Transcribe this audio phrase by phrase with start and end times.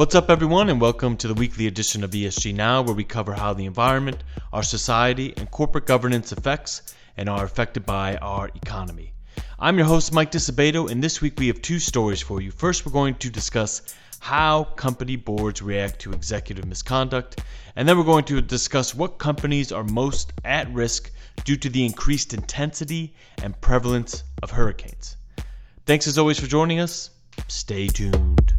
[0.00, 3.34] What's up, everyone, and welcome to the weekly edition of ESG Now, where we cover
[3.34, 9.12] how the environment, our society, and corporate governance affects and are affected by our economy.
[9.58, 12.50] I'm your host, Mike Disabato, and this week we have two stories for you.
[12.50, 17.42] First, we're going to discuss how company boards react to executive misconduct,
[17.76, 21.10] and then we're going to discuss what companies are most at risk
[21.44, 25.18] due to the increased intensity and prevalence of hurricanes.
[25.84, 27.10] Thanks as always for joining us.
[27.48, 28.49] Stay tuned.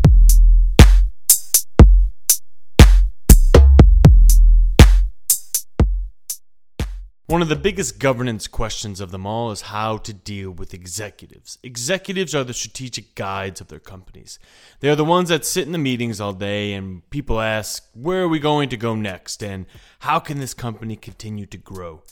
[7.32, 11.58] One of the biggest governance questions of them all is how to deal with executives.
[11.64, 14.38] Executives are the strategic guides of their companies.
[14.82, 18.24] They are the ones that sit in the meetings all day and people ask, where
[18.24, 19.42] are we going to go next?
[19.42, 19.66] And
[20.00, 22.04] how can this company continue to grow?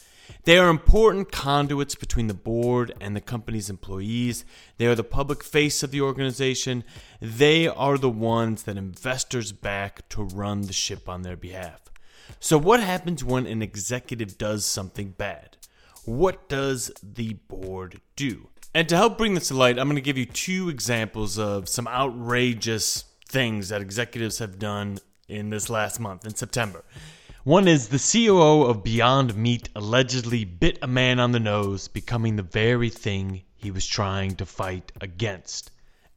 [0.45, 4.45] They are important conduits between the board and the company's employees.
[4.77, 6.85] They are the public face of the organization.
[7.19, 11.88] They are the ones that investors back to run the ship on their behalf.
[12.39, 15.57] So, what happens when an executive does something bad?
[16.05, 18.49] What does the board do?
[18.73, 21.67] And to help bring this to light, I'm going to give you two examples of
[21.67, 26.83] some outrageous things that executives have done in this last month, in September.
[27.43, 32.35] One is the COO of Beyond Meat allegedly bit a man on the nose, becoming
[32.35, 35.71] the very thing he was trying to fight against.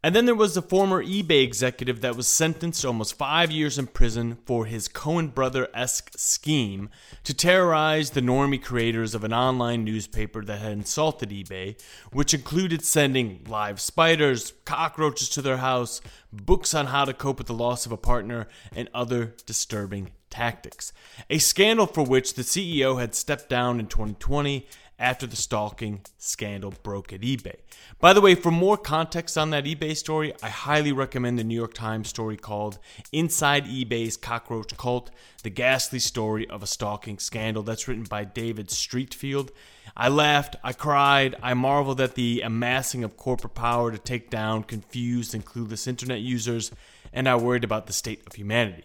[0.04, 3.78] And then there was the former eBay executive that was sentenced to almost five years
[3.78, 6.90] in prison for his Coen brother esque scheme
[7.22, 11.80] to terrorize the normie creators of an online newspaper that had insulted eBay,
[12.10, 16.00] which included sending live spiders, cockroaches to their house,
[16.32, 20.92] books on how to cope with the loss of a partner, and other disturbing tactics.
[21.30, 24.66] A scandal for which the CEO had stepped down in 2020
[25.02, 27.56] after the stalking scandal broke at eBay.
[27.98, 31.56] By the way, for more context on that eBay story, I highly recommend the New
[31.56, 32.78] York Times story called
[33.10, 35.10] Inside eBay's Cockroach Cult
[35.42, 37.64] The Ghastly Story of a Stalking Scandal.
[37.64, 39.50] That's written by David Streitfeld.
[39.96, 44.62] I laughed, I cried, I marveled at the amassing of corporate power to take down
[44.62, 46.70] confused and clueless internet users,
[47.12, 48.84] and I worried about the state of humanity.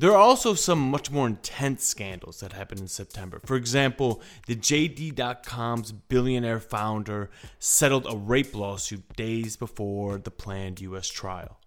[0.00, 3.40] There are also some much more intense scandals that happened in September.
[3.44, 11.08] For example, the JD.com's billionaire founder settled a rape lawsuit days before the planned US
[11.08, 11.58] trial.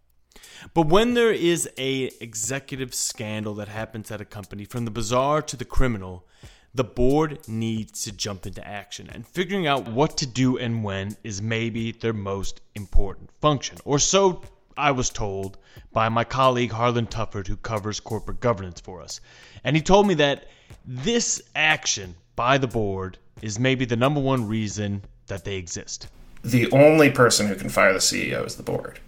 [0.74, 5.42] But when there is a executive scandal that happens at a company from the bizarre
[5.42, 6.26] to the criminal,
[6.74, 11.18] the board needs to jump into action and figuring out what to do and when
[11.22, 14.42] is maybe their most important function or so
[14.78, 15.58] I was told
[15.92, 19.22] by my colleague Harlan Tufford, who covers corporate governance for us.
[19.64, 20.48] And he told me that
[20.86, 26.08] this action by the board is maybe the number one reason that they exist.
[26.44, 29.00] The only person who can fire the CEO is the board.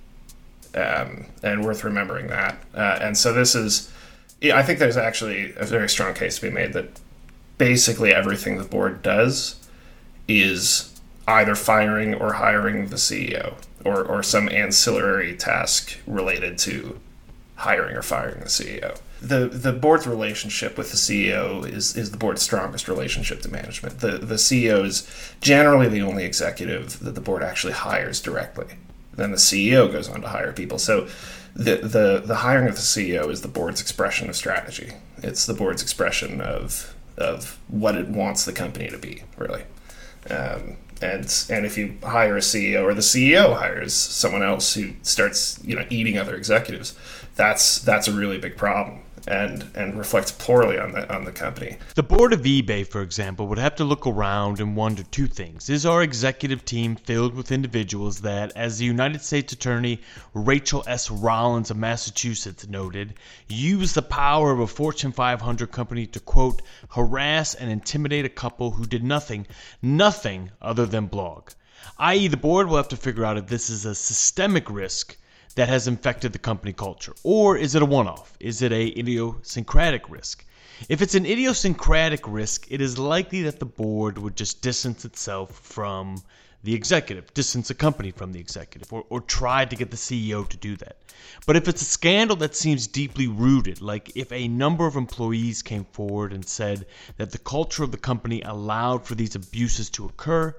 [0.76, 2.58] Um, and worth remembering that.
[2.74, 3.92] Uh, and so this is,
[4.44, 7.00] I think there's actually a very strong case to be made that
[7.58, 9.68] basically everything the board does
[10.28, 17.00] is either firing or hiring the CEO or, or some ancillary task related to
[17.56, 19.00] hiring or firing the CEO.
[19.22, 24.00] The the board's relationship with the CEO is, is the board's strongest relationship to management.
[24.00, 25.08] The the CEO is
[25.40, 28.66] generally the only executive that the board actually hires directly.
[29.14, 30.78] Then the CEO goes on to hire people.
[30.78, 31.08] So
[31.56, 34.92] the, the the hiring of the CEO is the board's expression of strategy.
[35.20, 39.64] It's the board's expression of of what it wants the company to be, really.
[40.30, 44.92] Um, and and if you hire a CEO or the CEO hires someone else who
[45.02, 46.96] starts you know eating other executives,
[47.36, 51.78] that's that's a really big problem and and reflects poorly on the on the company.
[51.96, 55.70] The board of eBay, for example, would have to look around and wonder two things:
[55.70, 60.02] Is our executive team filled with individuals that, as the United States Attorney
[60.34, 61.10] Rachael S.
[61.10, 63.14] Rollins of Massachusetts noted,
[63.48, 68.72] use the power of a Fortune 500 company to quote harass and intimidate a couple
[68.72, 69.48] who did nothing,
[69.82, 71.50] nothing other than blog.
[71.98, 75.18] I.e., the board will have to figure out if this is a systemic risk
[75.56, 77.14] that has infected the company culture?
[77.24, 78.36] Or is it a one off?
[78.40, 80.46] Is it a idiosyncratic risk?
[80.90, 85.52] If it's an idiosyncratic risk, it is likely that the board would just distance itself
[85.60, 86.22] from
[86.64, 90.48] the executive, distance the company from the executive, or, or try to get the CEO
[90.48, 90.98] to do that.
[91.46, 95.62] But if it's a scandal that seems deeply rooted, like if a number of employees
[95.62, 96.86] came forward and said
[97.18, 100.56] that the culture of the company allowed for these abuses to occur,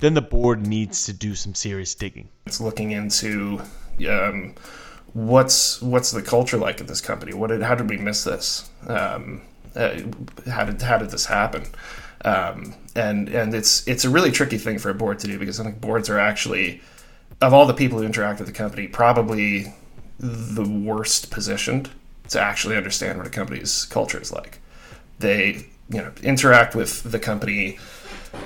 [0.00, 2.28] then the board needs to do some serious digging.
[2.46, 3.60] It's looking into
[4.08, 4.54] um,
[5.12, 7.34] what's what's the culture like at this company?
[7.34, 8.70] What did how did we miss this?
[8.86, 9.42] Um,
[9.74, 9.98] uh,
[10.50, 11.64] how did how did this happen?
[12.24, 15.58] Um, and and it's it's a really tricky thing for a board to do because
[15.60, 16.80] I think boards are actually
[17.40, 19.74] of all the people who interact with the company probably
[20.18, 21.90] the worst positioned
[22.28, 24.60] to actually understand what a company's culture is like.
[25.18, 27.78] They, you know, interact with the company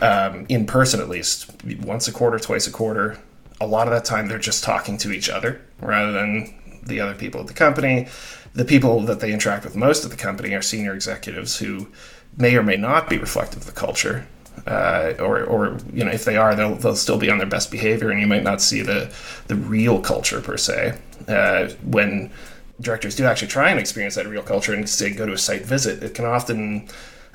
[0.00, 1.50] um, in person at least
[1.82, 3.18] once a quarter, twice a quarter.
[3.60, 7.14] A lot of that time they're just talking to each other rather than the other
[7.14, 8.08] people at the company.
[8.54, 11.88] The people that they interact with most of the company are senior executives who
[12.36, 14.26] may or may not be reflective of the culture.
[14.66, 17.70] Uh, or, or you know, if they are, they'll, they'll still be on their best
[17.70, 19.12] behavior, and you might not see the
[19.48, 20.98] the real culture per se.
[21.28, 22.30] Uh, when
[22.80, 25.64] directors do actually try and experience that real culture and say go to a site
[25.64, 26.88] visit, it can often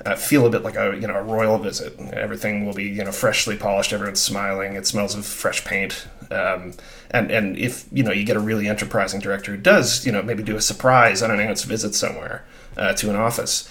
[0.04, 1.98] uh, feel a bit like a you know a royal visit.
[2.12, 3.92] Everything will be you know freshly polished.
[3.92, 4.74] Everyone's smiling.
[4.74, 6.06] It smells of fresh paint.
[6.30, 6.74] Um,
[7.10, 10.22] and and if you know you get a really enterprising director who does you know
[10.22, 12.44] maybe do a surprise unannounced visit somewhere
[12.76, 13.68] uh, to an office,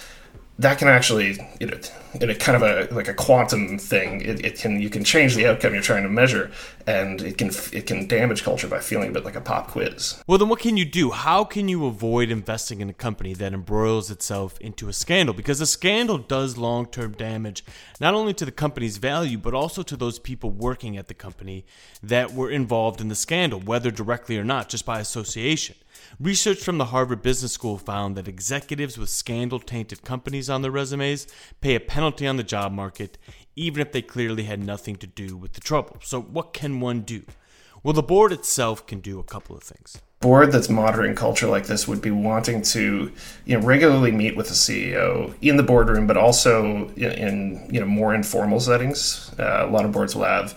[0.60, 1.78] that can actually you know
[2.20, 5.36] in a kind of a like a quantum thing it, it can you can change
[5.36, 6.52] the outcome you're trying to measure
[6.88, 10.22] and it can it can damage culture by feeling a bit like a pop quiz.
[10.28, 11.12] Well then what can you do?
[11.12, 15.34] How can you avoid investing in a company that embroils itself into a scandal?
[15.34, 17.64] Because a scandal does long-term damage
[18.00, 21.66] not only to the company's value but also to those people working at the company
[22.04, 25.76] that were involved in the scandal whether directly or not just by association.
[26.20, 30.72] Research from the Harvard Business School found that executives with scandal tainted companies on their
[30.72, 31.28] resumes
[31.62, 33.18] pay a penalty on the job market,
[33.56, 35.98] even if they clearly had nothing to do with the trouble.
[36.04, 37.24] So, what can one do?
[37.84, 40.00] Well, the board itself can do a couple of things.
[40.20, 43.12] Board that's monitoring culture like this would be wanting to,
[43.46, 47.80] you know, regularly meet with the CEO in the boardroom, but also in, in you
[47.80, 49.32] know more informal settings.
[49.40, 50.54] Uh, a lot of boards will have,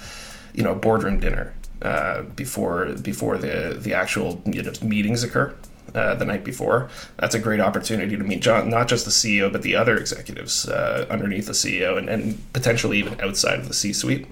[0.54, 5.54] you know, a boardroom dinner uh, before before the the actual you know, meetings occur.
[5.94, 6.88] Uh, the night before.
[7.18, 10.68] That's a great opportunity to meet John, not just the CEO, but the other executives
[10.68, 14.26] uh, underneath the CEO and, and, potentially even outside of the C suite.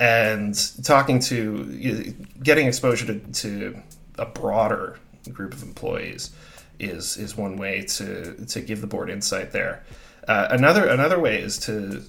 [0.00, 0.54] And
[0.84, 3.82] talking to, you know, getting exposure to, to,
[4.18, 4.98] a broader
[5.32, 6.30] group of employees
[6.78, 9.84] is is one way to to give the board insight there.
[10.26, 12.02] Uh, another another way is to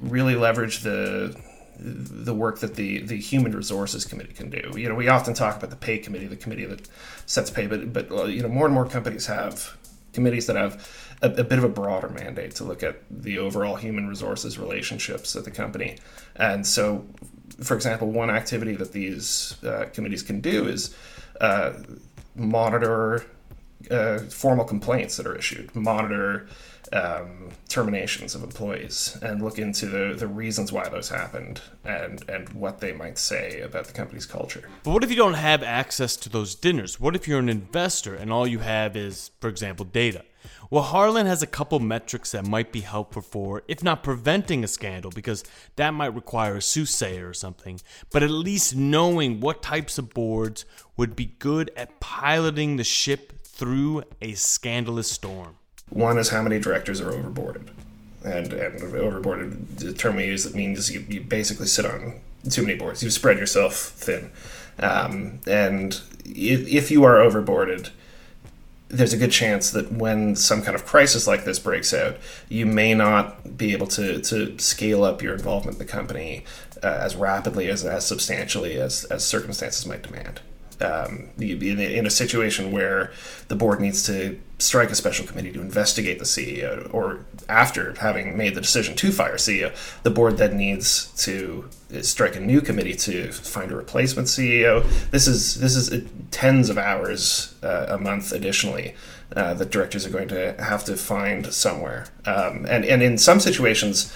[0.00, 1.36] really leverage the
[1.78, 4.72] the work that the the human resources committee can do.
[4.76, 6.88] You know, we often talk about the pay committee, the committee that
[7.26, 9.76] sets pay, but but uh, you know, more and more companies have
[10.12, 10.88] committees that have
[11.22, 15.36] a, a, bit of a broader mandate to look at the overall human resources relationships
[15.36, 15.98] at the company.
[16.36, 17.04] And so,
[17.62, 20.96] for example, one activity that these uh, committees can do is
[21.40, 21.74] uh,
[22.34, 23.26] monitor
[23.90, 26.48] uh, formal complaints that are issued, monitor
[26.92, 32.48] um, terminations of employees and look into the, the reasons why those happened and, and
[32.50, 34.68] what they might say about the company's culture.
[34.82, 37.00] But what if you don't have access to those dinners?
[37.00, 40.24] What if you're an investor and all you have is, for example, data?
[40.70, 44.68] Well, Harlan has a couple metrics that might be helpful for, if not preventing a
[44.68, 45.44] scandal, because
[45.76, 47.80] that might require a soothsayer or something,
[48.10, 50.64] but at least knowing what types of boards
[50.96, 55.56] would be good at piloting the ship through a scandalous storm.
[55.90, 57.68] One is how many directors are overboarded.
[58.24, 62.62] And, and overboarded, the term we use, it means you, you basically sit on too
[62.62, 63.02] many boards.
[63.02, 64.30] You spread yourself thin.
[64.78, 67.90] Um, and if, if you are overboarded,
[68.88, 72.16] there's a good chance that when some kind of crisis like this breaks out,
[72.48, 76.44] you may not be able to, to scale up your involvement in the company
[76.82, 80.40] uh, as rapidly as as substantially as, as circumstances might demand
[80.80, 83.12] um, in a situation where
[83.48, 88.36] the board needs to strike a special committee to investigate the CEO, or after having
[88.36, 91.68] made the decision to fire CEO, the board then needs to
[92.02, 94.84] strike a new committee to find a replacement CEO.
[95.10, 98.94] This is this is tens of hours uh, a month additionally.
[99.34, 103.40] Uh, that directors are going to have to find somewhere, um, and and in some
[103.40, 104.14] situations,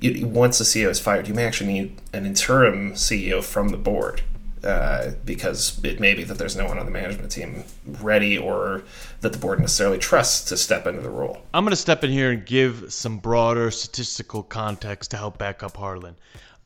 [0.00, 3.76] you, once the CEO is fired, you may actually need an interim CEO from the
[3.76, 4.22] board
[4.64, 7.64] uh, because it may be that there's no one on the management team
[8.00, 8.82] ready or
[9.20, 11.42] that the board necessarily trusts to step into the role.
[11.52, 15.62] I'm going to step in here and give some broader statistical context to help back
[15.62, 16.16] up Harlan.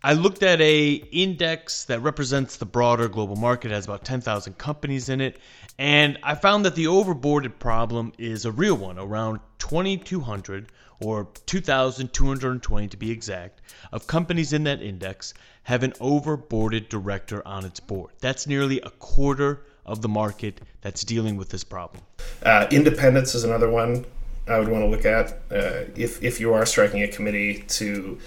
[0.03, 4.57] I looked at a index that represents the broader global market, it has about 10,000
[4.59, 5.39] companies in it,
[5.79, 12.89] and I found that the overboarded problem is a real one, around 2,200 or 2,220
[12.89, 13.61] to be exact,
[13.93, 15.35] of companies in that index
[15.65, 18.13] have an overboarded director on its board.
[18.21, 22.03] That's nearly a quarter of the market that's dealing with this problem.
[22.43, 24.05] Uh, independence is another one
[24.49, 25.33] I would want to look at.
[25.51, 28.19] Uh, if, if you are striking a committee to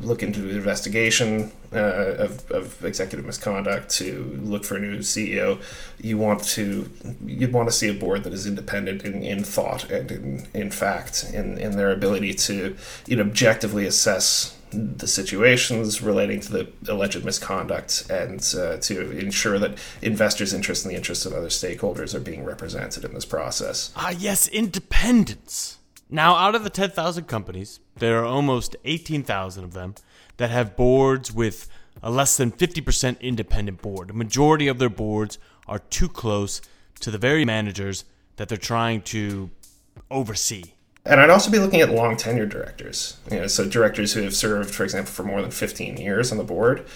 [0.00, 5.60] look into the investigation uh, of, of executive misconduct to look for a new CEO,
[6.00, 6.88] you want to
[7.24, 10.70] you'd want to see a board that is independent in, in thought and in, in
[10.70, 16.68] fact in, in their ability to you know objectively assess the situations relating to the
[16.88, 22.14] alleged misconduct and uh, to ensure that investors' interests and the interests of other stakeholders
[22.14, 23.92] are being represented in this process.
[23.96, 25.78] Ah, yes, independence.
[26.08, 29.94] Now, out of the 10,000 companies, there are almost 18,000 of them
[30.38, 31.68] that have boards with
[32.02, 34.10] a less than 50% independent board.
[34.10, 36.60] A majority of their boards are too close
[37.00, 38.04] to the very managers
[38.36, 39.50] that they're trying to
[40.10, 40.64] oversee.
[41.04, 43.16] And I'd also be looking at long tenure directors.
[43.30, 46.38] You know, so directors who have served, for example, for more than 15 years on
[46.38, 46.86] the board.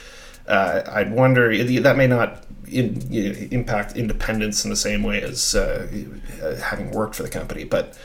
[0.46, 5.22] Uh, I'd wonder that may not in, you know, impact independence in the same way
[5.22, 5.86] as uh,
[6.62, 7.96] having worked for the company, but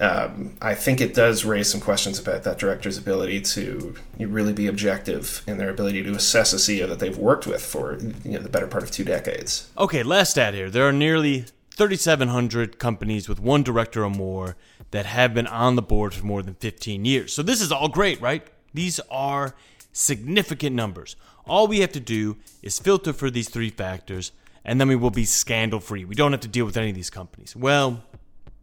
[0.00, 4.68] um, I think it does raise some questions about that director's ability to really be
[4.68, 8.38] objective in their ability to assess a CEO that they've worked with for you know,
[8.38, 9.70] the better part of two decades.
[9.76, 10.70] Okay, last stat here.
[10.70, 14.56] There are nearly 3,700 companies with one director or more
[14.90, 17.32] that have been on the board for more than 15 years.
[17.32, 18.46] So this is all great, right?
[18.72, 19.54] These are
[19.92, 21.16] significant numbers.
[21.46, 24.32] All we have to do is filter for these three factors,
[24.64, 26.04] and then we will be scandal free.
[26.04, 27.56] We don't have to deal with any of these companies.
[27.56, 28.02] Well,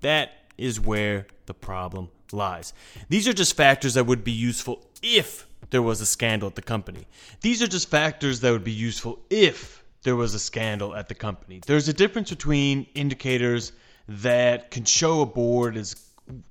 [0.01, 2.73] that is where the problem lies.
[3.09, 6.61] These are just factors that would be useful if there was a scandal at the
[6.61, 7.07] company.
[7.41, 11.15] These are just factors that would be useful if there was a scandal at the
[11.15, 11.61] company.
[11.65, 13.71] There's a difference between indicators
[14.07, 15.95] that can show a board is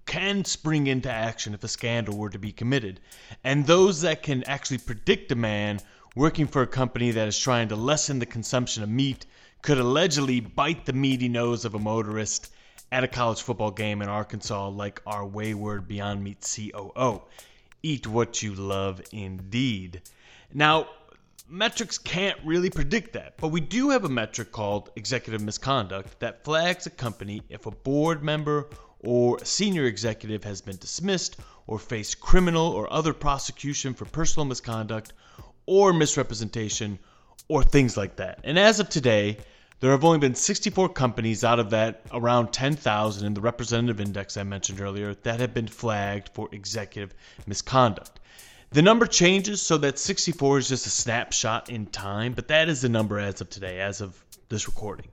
[0.06, 3.00] can spring into action if a scandal were to be committed,
[3.42, 5.80] and those that can actually predict a man
[6.14, 9.26] working for a company that is trying to lessen the consumption of meat
[9.62, 12.52] could allegedly bite the meaty nose of a motorist
[12.92, 17.22] at a college football game in Arkansas like our wayward Beyond Meat COO.
[17.82, 20.02] Eat what you love indeed.
[20.52, 20.86] Now,
[21.48, 26.44] metrics can't really predict that, but we do have a metric called executive misconduct that
[26.44, 28.68] flags a company if a board member
[29.04, 34.44] or a senior executive has been dismissed or faced criminal or other prosecution for personal
[34.44, 35.12] misconduct
[35.66, 36.98] or misrepresentation
[37.48, 38.40] or things like that.
[38.44, 39.38] And as of today,
[39.80, 44.36] there have only been 64 companies out of that around 10,000 in the representative index
[44.36, 47.14] I mentioned earlier that have been flagged for executive
[47.46, 48.20] misconduct.
[48.70, 52.80] The number changes so that 64 is just a snapshot in time, but that is
[52.80, 55.08] the number as of today, as of this recording.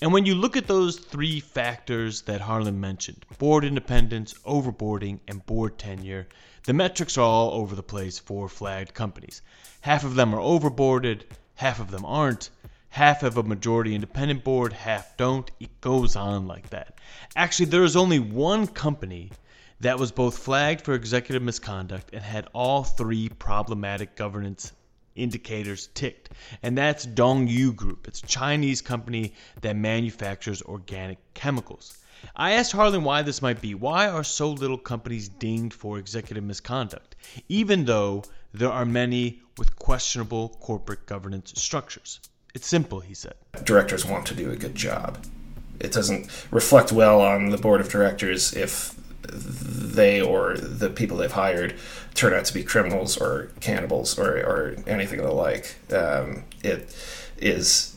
[0.00, 5.44] And when you look at those three factors that Harlan mentioned board independence, overboarding, and
[5.46, 6.26] board tenure
[6.66, 9.40] the metrics are all over the place for flagged companies.
[9.82, 11.22] Half of them are overboarded,
[11.54, 12.50] half of them aren't,
[12.88, 15.48] half have a majority independent board, half don't.
[15.60, 16.98] It goes on like that.
[17.36, 19.30] Actually, there is only one company
[19.78, 24.72] that was both flagged for executive misconduct and had all three problematic governance
[25.16, 26.30] indicators ticked,
[26.62, 28.06] and that's Dongyue Group.
[28.06, 29.32] It's a Chinese company
[29.62, 31.98] that manufactures organic chemicals.
[32.34, 33.74] I asked Harlan why this might be.
[33.74, 37.16] Why are so little companies dinged for executive misconduct,
[37.48, 42.20] even though there are many with questionable corporate governance structures?
[42.54, 43.34] It's simple, he said.
[43.64, 45.18] Directors want to do a good job.
[45.78, 48.94] It doesn't reflect well on the board of directors if
[49.32, 51.74] they or the people they've hired
[52.14, 55.76] turn out to be criminals or cannibals or, or anything of the like.
[55.92, 56.94] Um, it
[57.38, 57.96] is,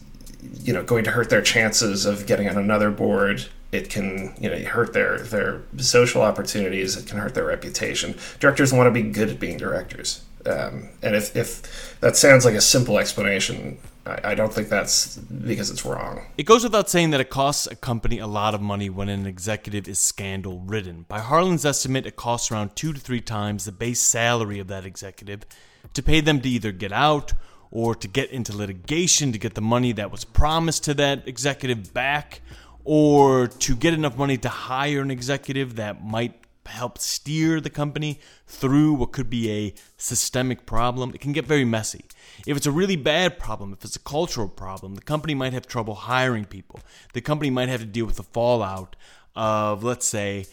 [0.61, 3.45] you know, going to hurt their chances of getting on another board.
[3.71, 6.97] It can, you know, hurt their their social opportunities.
[6.97, 8.15] It can hurt their reputation.
[8.39, 10.23] Directors want to be good at being directors.
[10.45, 15.17] Um, and if, if that sounds like a simple explanation, I, I don't think that's
[15.17, 16.25] because it's wrong.
[16.37, 19.25] It goes without saying that it costs a company a lot of money when an
[19.25, 21.05] executive is scandal ridden.
[21.07, 24.85] By Harlan's estimate, it costs around two to three times the base salary of that
[24.85, 25.45] executive
[25.93, 27.33] to pay them to either get out
[27.71, 31.93] or to get into litigation to get the money that was promised to that executive
[31.93, 32.41] back
[32.83, 36.38] or to get enough money to hire an executive that might
[36.69, 41.65] help steer the company through what could be a systemic problem, it can get very
[41.65, 42.05] messy.
[42.45, 45.67] If it's a really bad problem, if it's a cultural problem, the company might have
[45.67, 46.79] trouble hiring people.
[47.13, 48.95] The company might have to deal with the fallout
[49.35, 50.45] of, let's say,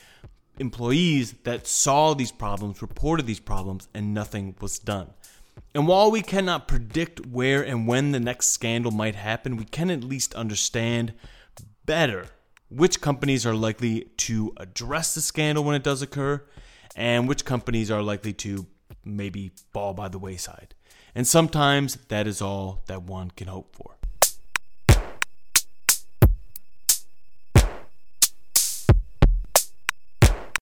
[0.59, 5.11] employees that saw these problems, reported these problems, and nothing was done.
[5.75, 9.91] And while we cannot predict where and when the next scandal might happen, we can
[9.91, 11.13] at least understand
[11.85, 12.29] better
[12.69, 16.43] which companies are likely to address the scandal when it does occur,
[16.95, 18.67] and which companies are likely to
[19.05, 20.75] maybe fall by the wayside.
[21.15, 23.97] And sometimes that is all that one can hope for.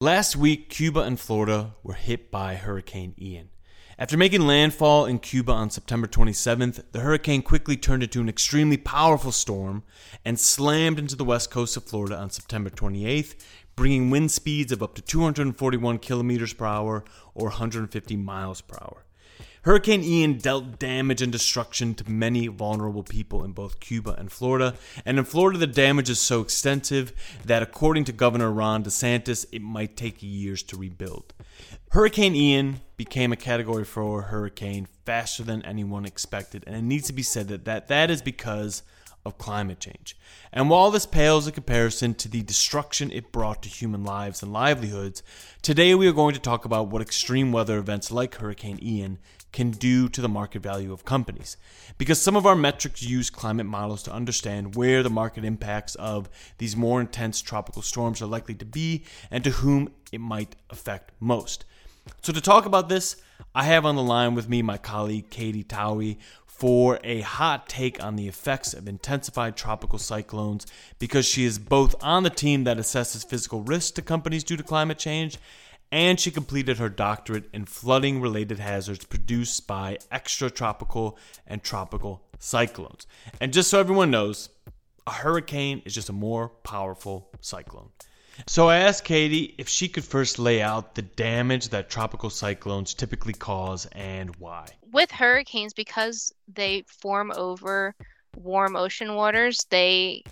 [0.01, 3.49] Last week, Cuba and Florida were hit by Hurricane Ian.
[3.97, 8.77] After making landfall in Cuba on September 27th, the hurricane quickly turned into an extremely
[8.77, 9.85] powerful storm
[10.25, 13.37] and slammed into the west coast of Florida on September 28th,
[13.77, 19.05] bringing wind speeds of up to 241 kilometers per hour or 150 miles per hour.
[19.63, 24.75] Hurricane Ian dealt damage and destruction to many vulnerable people in both Cuba and Florida.
[25.07, 27.13] And in Florida, the damage is so extensive
[27.47, 31.33] that, according to Governor Ron DeSantis, it might take years to rebuild.
[31.93, 37.13] Hurricane Ian became a category 4 hurricane faster than anyone expected, and it needs to
[37.13, 38.83] be said that that, that is because
[39.25, 40.17] of climate change.
[40.53, 44.53] And while this pales in comparison to the destruction it brought to human lives and
[44.53, 45.23] livelihoods,
[45.63, 49.19] today we are going to talk about what extreme weather events like Hurricane Ian
[49.53, 51.57] can do to the market value of companies.
[51.97, 56.29] Because some of our metrics use climate models to understand where the market impacts of
[56.59, 61.13] these more intense tropical storms are likely to be and to whom it might affect
[61.21, 61.65] most.
[62.23, 63.17] So, to talk about this,
[63.55, 68.03] I have on the line with me my colleague Katie Towie, for a hot take
[68.03, 70.65] on the effects of intensified tropical cyclones
[71.01, 74.63] because she is both on the team that assesses physical risks to companies due to
[74.63, 75.37] climate change
[75.91, 83.07] and she completed her doctorate in flooding related hazards produced by extratropical and tropical cyclones.
[83.41, 84.49] And just so everyone knows,
[85.07, 87.91] a hurricane is just a more powerful cyclone.
[88.47, 92.95] So I asked Katie if she could first lay out the damage that tropical cyclones
[92.95, 94.67] typically cause and why.
[94.93, 97.95] With hurricanes, because they form over
[98.37, 100.25] warm ocean waters, they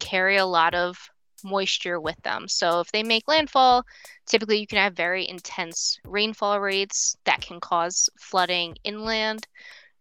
[0.00, 1.10] carry a lot of
[1.44, 2.48] moisture with them.
[2.48, 3.84] So if they make landfall,
[4.26, 9.46] typically you can have very intense rainfall rates that can cause flooding inland.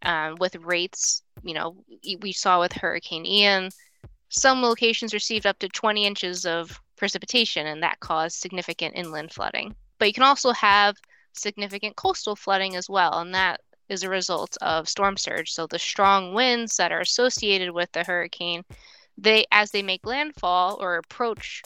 [0.02, 1.78] Um, with rates, you know,
[2.20, 3.72] we saw with Hurricane Ian,
[4.30, 9.76] some locations received up to 20 inches of precipitation, and that caused significant inland flooding.
[10.00, 10.96] But you can also have
[11.34, 15.52] significant coastal flooding as well, and that is a result of storm surge.
[15.52, 18.64] So the strong winds that are associated with the hurricane,
[19.18, 21.62] they as they make landfall or approach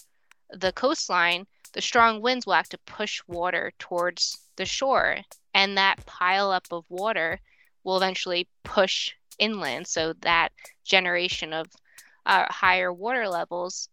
[0.50, 5.18] the coastline, the strong winds will have to push water towards the shore,
[5.54, 7.40] and that pile up of water
[7.84, 9.88] will eventually push inland.
[9.88, 10.52] So that
[10.84, 11.68] generation of
[12.26, 13.90] uh, higher water levels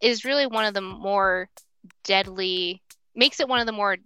[0.00, 1.48] is really one of the more
[2.04, 2.82] deadly
[3.14, 3.96] makes it one of the more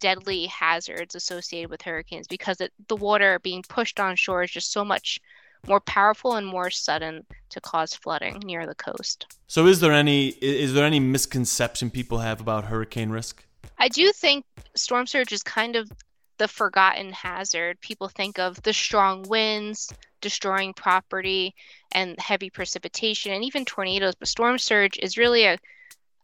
[0.00, 4.72] deadly hazards associated with hurricanes because it, the water being pushed on shore is just
[4.72, 5.20] so much
[5.66, 9.26] more powerful and more sudden to cause flooding near the coast.
[9.48, 13.44] So is there any is there any misconception people have about hurricane risk?
[13.78, 15.90] I do think storm surge is kind of
[16.38, 17.80] the forgotten hazard.
[17.80, 21.54] People think of the strong winds destroying property
[21.92, 25.58] and heavy precipitation and even tornadoes, but storm surge is really a,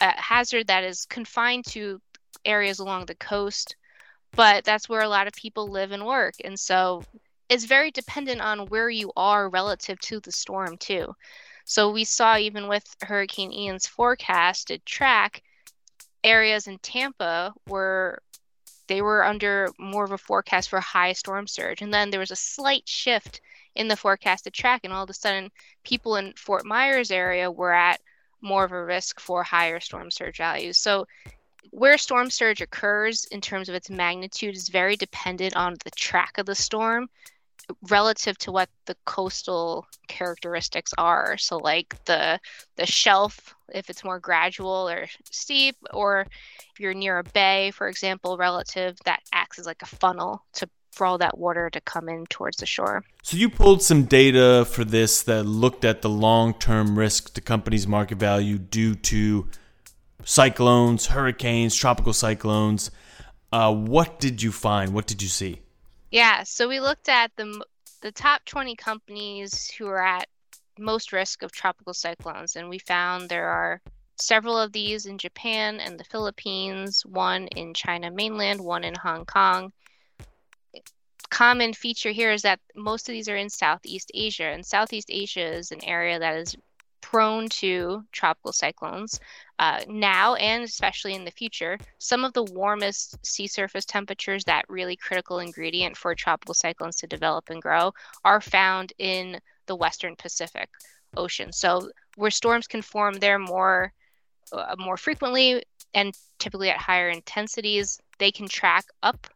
[0.01, 2.01] a hazard that is confined to
[2.45, 3.77] areas along the coast,
[4.33, 6.35] but that's where a lot of people live and work.
[6.45, 7.05] And so
[7.49, 11.15] it's very dependent on where you are relative to the storm, too.
[11.65, 15.43] So we saw even with Hurricane Ian's forecasted track,
[16.23, 18.21] areas in Tampa were
[18.87, 21.83] they were under more of a forecast for high storm surge.
[21.83, 23.41] And then there was a slight shift
[23.75, 25.51] in the forecasted track, and all of a sudden,
[25.83, 28.01] people in Fort Myers area were at
[28.41, 30.79] more of a risk for higher storm surge values.
[30.79, 31.07] So,
[31.71, 36.39] where storm surge occurs in terms of its magnitude is very dependent on the track
[36.39, 37.09] of the storm
[37.89, 42.39] relative to what the coastal characteristics are so like the
[42.77, 46.27] the shelf if it's more gradual or steep or
[46.73, 50.69] if you're near a bay for example relative that acts as like a funnel to
[50.95, 53.03] for all that water to come in towards the shore.
[53.23, 57.87] So you pulled some data for this that looked at the long-term risk to companies'
[57.87, 59.49] market value due to
[60.25, 62.91] cyclones, hurricanes, tropical cyclones.
[63.53, 64.95] Uh, what did you find?
[64.95, 65.61] What did you see?
[66.15, 67.61] Yeah, so we looked at the
[68.01, 70.29] the top 20 companies who are at
[70.79, 73.81] most risk of tropical cyclones, and we found there are
[74.15, 79.25] several of these in Japan and the Philippines, one in China mainland, one in Hong
[79.25, 79.73] Kong.
[81.31, 85.45] Common feature here is that most of these are in Southeast Asia, and Southeast Asia
[85.45, 86.55] is an area that is
[87.05, 89.21] prone to tropical cyclones
[89.59, 91.77] uh, now and especially in the future.
[91.99, 97.07] Some of the warmest sea surface temperatures, that really critical ingredient for tropical cyclones to
[97.07, 97.93] develop and grow,
[98.25, 100.71] are found in the Western Pacific
[101.15, 101.53] Ocean.
[101.53, 103.93] So where storms can form there more
[104.53, 105.63] uh, more frequently
[105.93, 109.27] and typically at higher intensities, they can track up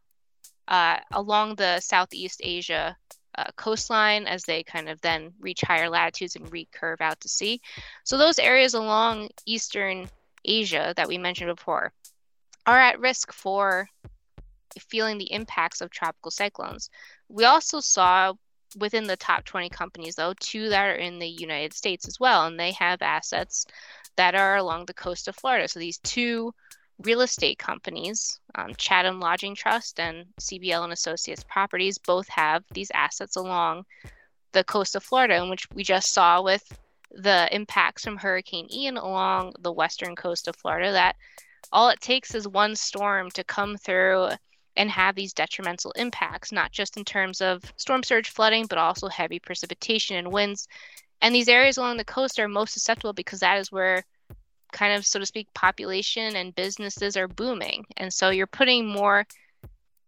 [0.69, 2.97] uh, along the Southeast Asia
[3.37, 7.61] uh, coastline as they kind of then reach higher latitudes and recurve out to sea.
[8.05, 10.09] So those areas along eastern
[10.45, 11.93] Asia that we mentioned before
[12.67, 13.89] are at risk for
[14.79, 16.91] feeling the impacts of tropical cyclones.
[17.29, 18.35] We also saw
[18.77, 22.47] within the top 20 companies though two that are in the United States as well
[22.47, 23.65] and they have assets
[24.17, 25.67] that are along the coast of Florida.
[25.69, 26.53] So these two
[27.03, 32.91] real estate companies, um, Chatham Lodging Trust and CBL and Associates Properties, both have these
[32.95, 33.85] assets along
[34.53, 36.79] the coast of Florida, in which we just saw with
[37.11, 40.93] the impacts from Hurricane Ian along the western coast of Florida.
[40.93, 41.17] That
[41.73, 44.31] all it takes is one storm to come through
[44.77, 49.09] and have these detrimental impacts, not just in terms of storm surge flooding, but also
[49.09, 50.69] heavy precipitation and winds.
[51.21, 54.05] And these areas along the coast are most susceptible because that is where,
[54.73, 57.87] kind of, so to speak, population and businesses are booming.
[57.97, 59.27] And so you're putting more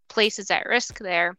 [0.07, 1.35] places at risk there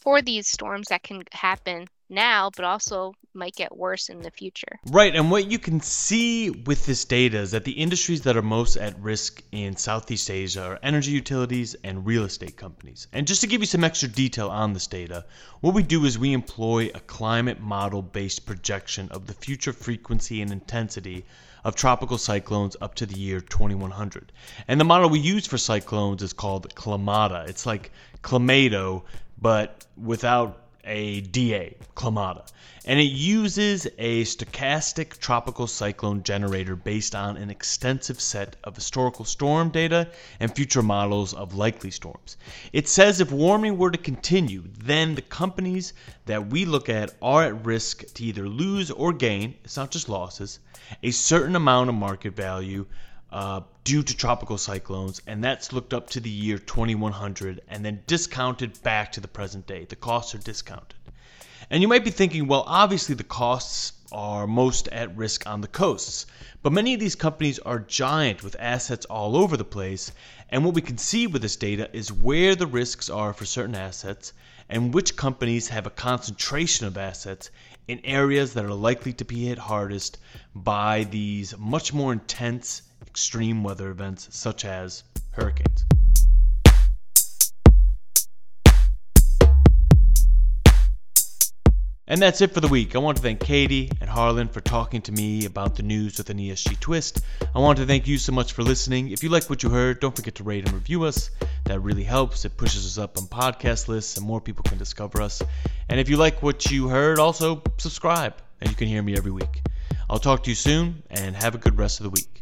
[0.00, 4.78] for these storms that can happen now, but also might get worse in the future.
[4.86, 8.42] Right, and what you can see with this data is that the industries that are
[8.42, 13.06] most at risk in Southeast Asia are energy utilities and real estate companies.
[13.12, 15.26] And just to give you some extra detail on this data,
[15.60, 20.40] what we do is we employ a climate model based projection of the future frequency
[20.40, 21.24] and intensity
[21.64, 24.32] of tropical cyclones up to the year 2100.
[24.66, 27.48] And the model we use for cyclones is called CLIMADA.
[27.48, 27.90] It's like
[28.22, 29.02] Clamato,
[29.40, 32.46] but without a DA, CLIMADA,
[32.84, 39.24] and it uses a stochastic tropical cyclone generator based on an extensive set of historical
[39.26, 40.08] storm data
[40.40, 42.36] and future models of likely storms.
[42.72, 45.92] It says if warming were to continue, then the companies
[46.24, 50.08] that we look at are at risk to either lose or gain, it's not just
[50.08, 50.58] losses,
[51.02, 52.86] a certain amount of market value
[53.30, 58.02] uh, due to tropical cyclones, and that's looked up to the year 2100 and then
[58.06, 59.84] discounted back to the present day.
[59.84, 60.94] The costs are discounted.
[61.70, 65.68] And you might be thinking, well, obviously the costs are most at risk on the
[65.68, 66.24] coasts,
[66.62, 70.10] but many of these companies are giant with assets all over the place.
[70.48, 73.74] And what we can see with this data is where the risks are for certain
[73.74, 74.32] assets
[74.70, 77.50] and which companies have a concentration of assets
[77.86, 80.16] in areas that are likely to be hit hardest
[80.54, 85.86] by these much more intense extreme weather events such as hurricanes.
[92.06, 92.94] And that's it for the week.
[92.94, 96.28] I want to thank Katie and Harlan for talking to me about the news with
[96.28, 97.22] an ESG twist.
[97.54, 99.10] I want to thank you so much for listening.
[99.10, 101.30] If you like what you heard, don't forget to rate and review us.
[101.64, 102.44] That really helps.
[102.44, 105.42] It pushes us up on podcast lists and more people can discover us.
[105.88, 109.32] And if you like what you heard, also subscribe and you can hear me every
[109.32, 109.62] week.
[110.10, 112.37] I'll talk to you soon and have a good rest of the week.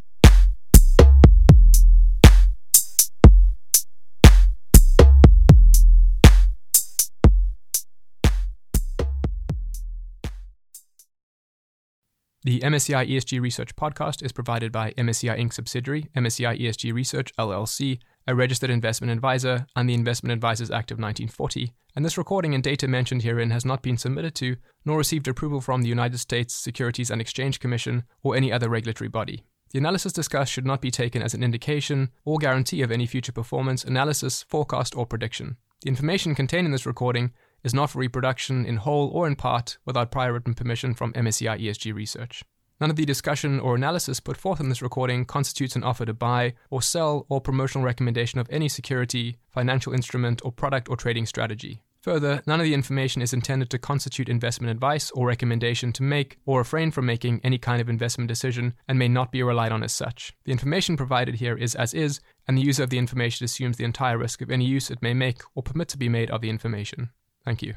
[12.47, 15.53] The MSCI ESG Research podcast is provided by MSCI Inc.
[15.53, 20.99] subsidiary, MSCI ESG Research LLC, a registered investment advisor, and the Investment Advisors Act of
[20.99, 21.73] 1940.
[21.97, 25.61] And this recording and data mentioned herein has not been submitted to nor received approval
[25.61, 29.43] from the United States Securities and Exchange Commission or any other regulatory body.
[29.73, 33.33] The analysis discussed should not be taken as an indication or guarantee of any future
[33.33, 35.57] performance, analysis, forecast, or prediction.
[35.83, 37.33] The information contained in this recording
[37.67, 41.61] is not for reproduction in whole or in part without prior written permission from MSCI
[41.61, 42.45] ESG Research.
[42.81, 46.15] None of the discussion or analysis put forth in this recording constitutes an offer to
[46.15, 51.27] buy or sell or promotional recommendation of any security, financial instrument, or product or trading
[51.27, 51.83] strategy.
[52.03, 56.39] Further, none of the information is intended to constitute investment advice or recommendation to make
[56.47, 59.83] or refrain from making any kind of investment decision and may not be relied on
[59.83, 60.33] as such.
[60.45, 63.85] The information provided here is as is, and the user of the information assumes the
[63.85, 66.49] entire risk of any use it may make or permit to be made of the
[66.49, 67.11] information.
[67.47, 67.77] Thank you.